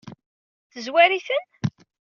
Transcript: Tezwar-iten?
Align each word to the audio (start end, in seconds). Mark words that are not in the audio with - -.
Tezwar-iten? 0.71 1.41